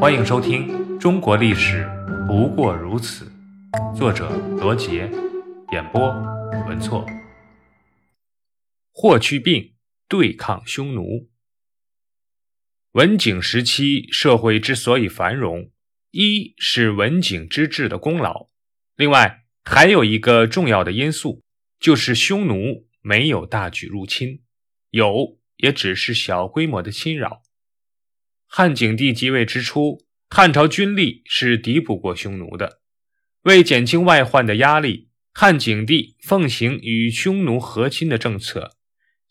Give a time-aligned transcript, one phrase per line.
[0.00, 0.68] 欢迎收听
[0.98, 1.88] 《中国历史
[2.26, 3.30] 不过如此》，
[3.96, 4.28] 作者
[4.58, 5.10] 罗杰，
[5.72, 6.10] 演播
[6.68, 7.06] 文措。
[8.92, 9.74] 霍去病
[10.08, 11.30] 对抗匈奴。
[12.92, 15.70] 文景时期社会之所以繁荣，
[16.10, 18.48] 一是文景之治的功劳，
[18.96, 21.42] 另外还有一个重要的因素，
[21.78, 24.42] 就是匈奴没有大举入侵，
[24.90, 27.42] 有也只是小规模的侵扰。
[28.56, 32.78] 汉景帝即位之初，汉朝军力是敌不过匈奴的。
[33.42, 38.76] 为减轻外患的压力，汉景帝奉行与匈奴和亲的政策。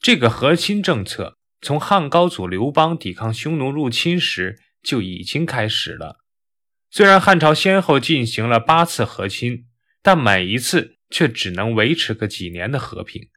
[0.00, 6.16] 这个和亲政策从汉高祖刘邦抵抗匈奴入侵时就已经开始了。
[6.90, 9.66] 虽然汉朝先后进行了八次和亲，
[10.02, 13.28] 但每一次却只能维持个几年的和平。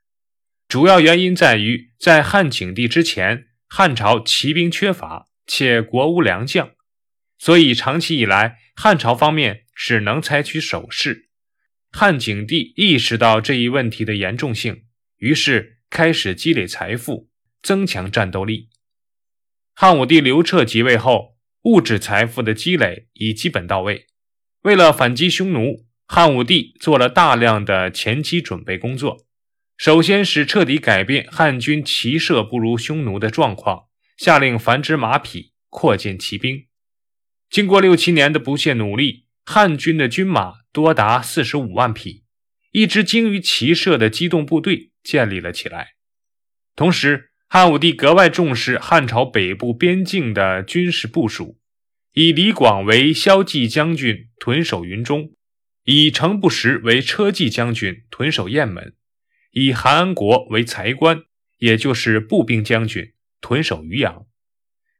[0.67, 5.27] 主要原因在于，在汉景帝之前，汉朝骑兵缺乏。
[5.47, 6.71] 且国无良将，
[7.37, 11.29] 所以长期以来，汉朝方面只能采取守势。
[11.91, 14.83] 汉景帝意识到这一问题的严重性，
[15.17, 17.29] 于是开始积累财富，
[17.61, 18.69] 增强战斗力。
[19.73, 24.07] 汉武帝刘彻即位后，物质财富的积累已基本到位。
[24.61, 29.25] 为了反击匈奴，汉武帝做了大量的前期准备工作。
[29.77, 33.87] 首先是彻底改变汉军骑射不如匈奴的状况。
[34.17, 36.67] 下令繁殖马匹，扩建骑兵。
[37.49, 42.23] 经过六七年的不懈努力，汉军的军马多达四十五万匹，
[42.71, 45.95] 一支精于骑射的机动部队建立了起来。
[46.75, 51.59] 同时，汉武帝格外重视汉朝北部边境的军事部署，
[52.13, 55.33] 以李广为骁骑将军，屯守云中；
[55.83, 58.93] 以程不识为车骑将军，屯守雁门；
[59.51, 61.23] 以韩安国为才官，
[61.59, 63.13] 也就是步兵将军。
[63.45, 64.25] 屯守渔阳，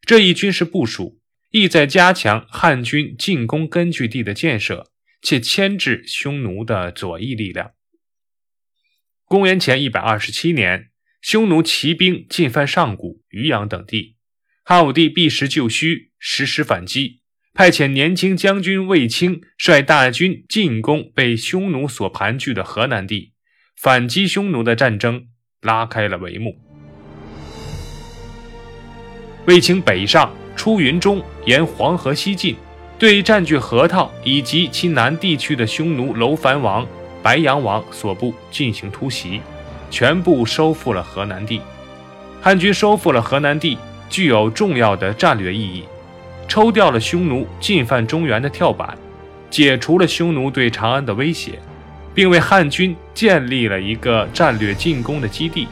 [0.01, 4.91] 这一军事部署意在加强汉军进攻根据地的建设，
[5.23, 7.71] 且牵制匈奴的左翼力量。
[9.23, 10.91] 公元前一百二十七年，
[11.21, 14.17] 匈奴骑兵进犯上古、渔阳等地，
[14.63, 23.33] 汉武帝避实就虚，实施反击，派遣年轻将军卫青率大军进攻被匈奴所盘踞的河南地，
[23.75, 25.29] 反击匈奴的战争
[25.61, 26.64] 拉开了帷幕。
[29.45, 32.55] 卫青北上，出云中，沿黄河西进，
[32.97, 36.85] 对占据河套以及其南地区的匈奴楼烦王、
[37.21, 39.41] 白羊王所部进行突袭，
[39.91, 41.61] 全部收复了河南地。
[42.41, 43.77] 汉军收复了河南地，
[44.09, 45.83] 具有重要的战略意义，
[46.47, 48.97] 抽掉了匈奴进犯中原的跳板，
[49.51, 51.59] 解除了匈奴对长安的威胁，
[52.15, 55.67] 并为汉军建立了一个战略进攻的基地。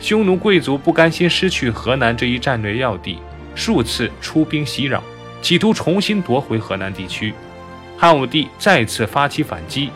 [0.00, 3.18] 匈奴贵族不甘心失去河南这一战略要地，
[3.54, 5.02] 数次出兵袭扰，
[5.40, 7.32] 企图重新夺回河南地区。
[7.96, 9.90] 汉武帝再次发起反击，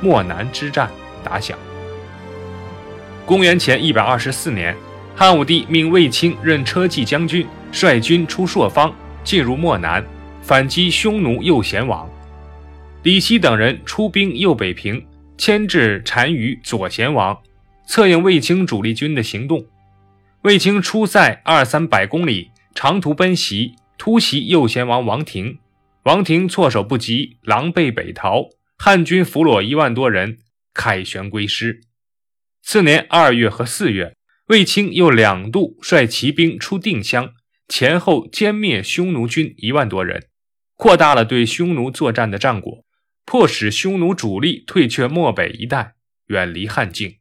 [0.00, 0.90] 漠南之战
[1.22, 1.56] 打响。
[3.24, 4.76] 公元前一百二十四年，
[5.14, 8.92] 汉武帝命卫青任车骑将军，率军出朔方，
[9.22, 10.04] 进入漠南，
[10.42, 12.06] 反击匈奴右贤王。
[13.02, 15.02] 李希等人出兵右北平，
[15.38, 17.34] 牵制单于左贤王。
[17.86, 19.66] 策应卫青主力军的行动，
[20.42, 25.58] 卫青出塞二三百公里，长途奔袭，突袭右贤王王庭。
[26.04, 28.50] 王庭措手不及，狼狈北逃。
[28.76, 30.38] 汉军俘虏一万多人，
[30.74, 31.80] 凯旋归师。
[32.62, 34.16] 次年二月和四月，
[34.48, 37.32] 卫青又两度率骑兵出定襄，
[37.68, 40.26] 前后歼灭匈奴军一万多人，
[40.76, 42.84] 扩大了对匈奴作战的战果，
[43.24, 45.94] 迫使匈奴主力退却漠北一带，
[46.26, 47.16] 远离汉境。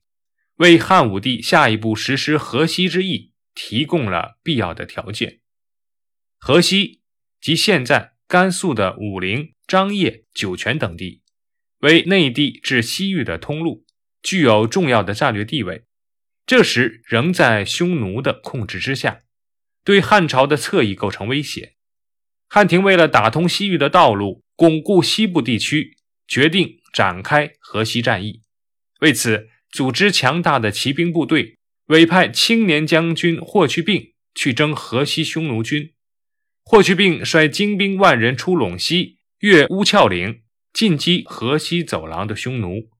[0.58, 5.40] 为汉武帝下一步实施河西之役提供了必要的条件。
[6.38, 7.02] 河西
[7.42, 11.24] 即现在甘肃的武陵、张掖、酒泉等地，
[11.80, 13.84] 为内地至西域的通路，
[14.22, 15.86] 具有重要的战略地位。
[16.46, 19.24] 这时仍在匈奴的控制之下，
[19.84, 21.76] 对汉朝的侧翼构成威胁。
[22.48, 25.98] 汉廷为了打通西域的道路，巩固西部地区，
[26.28, 28.44] 决定展开河西战役。
[29.00, 29.50] 为此。
[29.74, 35.94] 组织强大的骑兵部队，委派青年将军霍去病去征河西匈奴军。
[36.64, 40.42] 霍去病率精兵万人出陇西，越乌鞘岭，
[40.72, 42.92] 进击河西走廊的匈奴。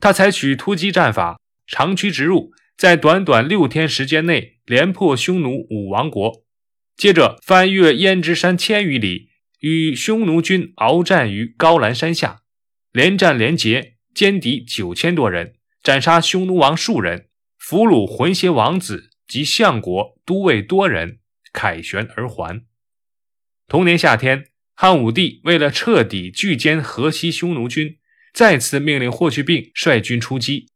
[0.00, 6.42] 他采取突击战法，长驱直入，在短短六天时间内连破匈奴五王国。
[6.96, 9.28] 接着翻越胭脂山千余里，
[9.60, 12.40] 与匈奴军鏖战于高兰山下，
[12.92, 15.56] 连战连捷，歼敌九千多人。
[15.84, 17.28] 斩杀匈奴王数人，
[17.58, 21.18] 俘虏浑邪王子及相国、都尉多人，
[21.52, 22.64] 凯旋而还。
[23.68, 27.98] 同年夏天，汉武帝为了彻底拒歼河西匈奴军，
[28.32, 30.70] 再次命令霍去病率军出击。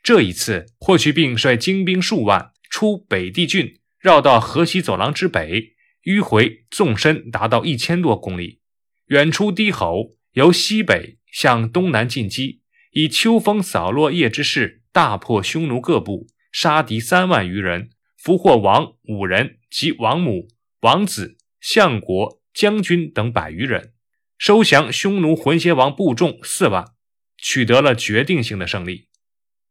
[0.00, 5.74] 这一次，霍去病率精兵数万出北地郡，绕到河西走廊之北，
[6.04, 8.60] 迂回纵深达到一千多公里，
[9.06, 12.61] 远出低吼，由西北向东南进击，
[12.92, 20.48] 以秋风扫落叶之势大破匈奴各部，杀敌三万余人，俘获王五人及王母、
[20.80, 23.94] 王子、相国、将军等百余人，
[24.36, 26.92] 收降匈奴浑邪王部众四万，
[27.38, 29.08] 取得了决定性的胜利。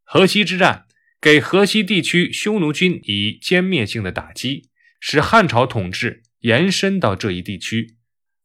[0.03, 0.87] 河西之战
[1.21, 4.69] 给河西地区匈奴军以歼灭性的打击，
[4.99, 7.97] 使汉朝统治延伸到这一地区，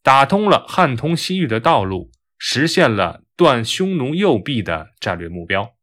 [0.02, 5.74] 打通了汉通西域的道路，实现了断匈奴右臂的战略目标。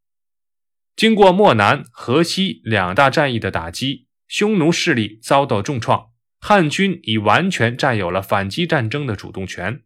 [0.95, 6.07] 经过漠南、河西两大战役的打击，匈奴势力遭到重创，
[6.39, 9.83] 汉军已完全占有了反击战争的主动权。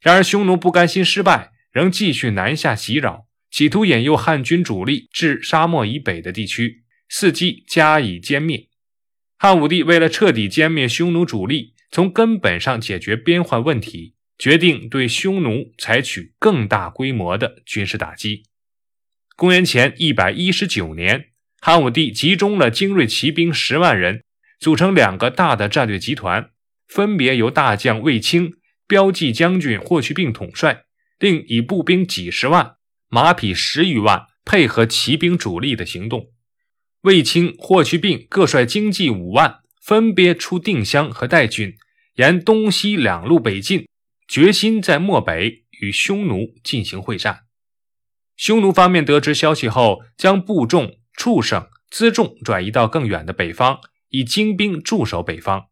[0.00, 3.26] 然而，匈奴不甘心失败，仍继续南下袭扰。
[3.48, 8.68] 企图引诱汉军主力至沙漠以北的地区，伺机加以歼灭。
[9.38, 18.44] 汉武帝为了彻底歼灭匈奴主力，从根本上解决边患问题，决定对匈奴采取更大规模的军事打击。
[19.34, 21.30] 公元前一百一十九年，
[21.60, 24.24] 汉武帝集中了精锐骑兵十万人，
[24.58, 26.50] 组成两个大的战略集团，
[26.86, 28.54] 分别由大将卫青、
[28.88, 30.84] 骠骑将军霍去病统帅，
[31.18, 32.76] 另以步兵几十万。
[33.08, 36.32] 马匹十余万，配合骑兵主力的行动。
[37.02, 41.76] 卫青、霍去病各率精骑五万，分别出定襄和代郡，
[42.16, 43.86] 沿东西两路北进，
[44.28, 47.44] 决心在漠北与匈奴进行会战。
[48.36, 55.68] 匈奴方面得知消息后，将部众、畜生、辎重转移到更远的北方，以精兵驻守北方。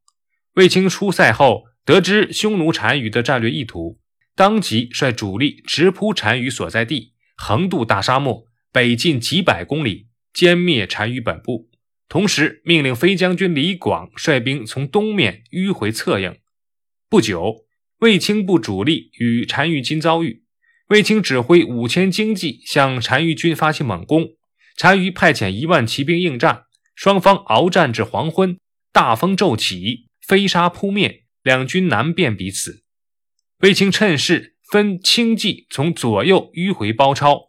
[0.54, 3.98] 卫青出塞后，得知匈奴单于的战略意图，
[4.34, 7.12] 当即率主力直扑单于所在地。
[7.36, 11.68] 横渡大沙漠，北进几百公里，歼灭单于本部。
[12.08, 16.38] 同时，命令飞将军李广率兵从东面迂回策应。
[17.10, 17.64] 不久，
[18.04, 20.42] 卫青部主力与单于军遭遇，
[20.88, 24.34] 卫青指挥五千精骑向单于军发起猛攻，
[24.76, 26.64] 单于派遣一万骑兵应战，
[26.94, 28.58] 双方鏖战至黄昏，
[28.92, 32.82] 大风骤起，飞沙扑面，两军难辨彼此。
[33.60, 34.52] 卫青趁势。
[34.70, 37.42] 分轻骑从左右迂回包抄，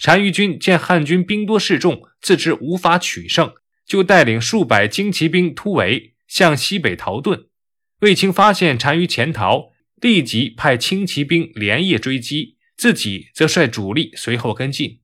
[0.00, 3.52] 单于军见汉军兵多势众，自知无法取胜，
[3.84, 7.46] 就带领数百精骑兵突围，向西北逃遁。
[8.00, 9.67] 卫青发现单于潜逃，
[10.00, 15.00] 立即派轻骑兵连夜追击，自己则率主力随后跟进。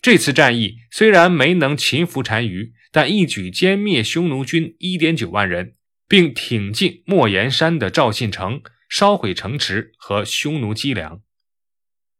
[0.00, 5.74] 这次战役虽然没能擒服单于，但一举歼灭匈奴军一点九万人，
[6.08, 8.62] 并挺进莫言山的赵信城。
[8.86, 11.22] 烧毁城池和匈奴积粮。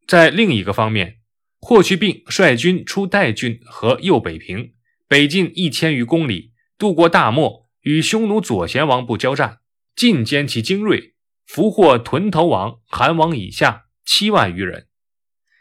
[0.09, 1.19] 在另一个方面，
[1.61, 4.73] 霍去病率军出代郡和右北平，
[5.07, 9.61] 北进一千余公里，渡过大漠，与匈奴左贤王部交战，
[9.95, 11.14] 尽歼其精锐，
[11.47, 14.89] 俘获屯头王、韩王以下七万余人。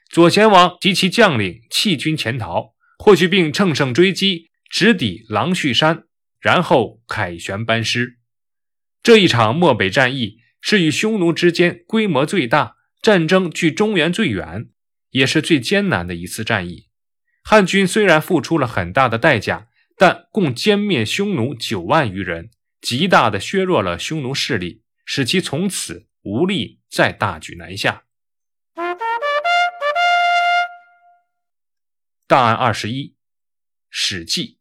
[0.10, 6.04] 左贤王及其将领弃军潜逃，霍去病乘胜追击，直抵狼胥山，
[6.40, 8.20] 然后凯旋班师。
[9.02, 10.44] 这一场漠北战役。
[10.66, 14.70] 是与匈奴之间规模最大、战争距中原最远，
[15.10, 16.88] 也是最艰难的一次战役。
[17.44, 19.68] 汉军虽然付出了很大的代价，
[19.98, 28.06] 但共歼灭匈奴九万余人，极大的削弱了匈奴势力，使其从此无力再大举南下。
[32.28, 33.10] 档案二十一，
[33.90, 34.60] 《史记》，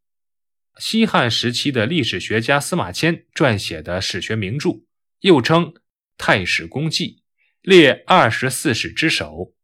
[0.82, 4.82] 西汉时期的历史学家司马迁撰写的史学名著，
[5.20, 5.74] 又称。
[6.24, 7.16] 《太史公记》
[7.62, 9.54] 列二十四史之首，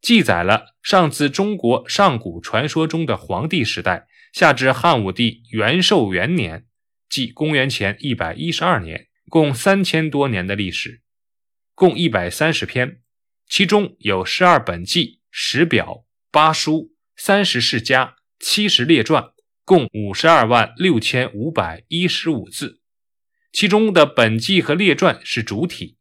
[0.00, 6.66] 记载了上自中国上古传说中的黄帝时代，下至汉武帝元寿元年，
[7.08, 11.02] 即公元前一百一十二年，共三千多年的历史，
[11.76, 13.00] 共一百三十篇，
[13.46, 19.30] 其中有十二本纪、十表、八书、三十世家、七十列传，
[19.64, 22.80] 共五十二万六千五百一十五字。
[23.52, 25.96] 其中的本纪和列传是主体，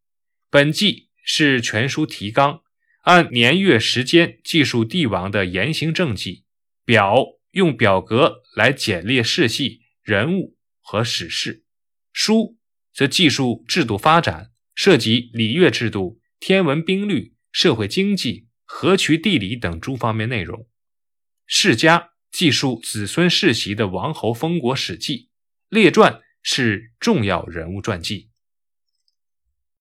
[0.50, 2.64] 本纪是全书提纲，
[3.04, 6.46] 按年月时间记述帝王的言行政绩；
[6.84, 11.62] 表用表格来简列世系、人物和史事；
[12.12, 12.58] 书
[13.00, 20.68] 则技术制度发展，涉及礼乐制度、天文兵律、社会经济、河渠地理等诸方面内容；
[21.48, 25.30] 世家记述子孙世袭的王侯封国史记；
[25.70, 26.20] 列传。
[26.42, 28.29] 是重要人物传记。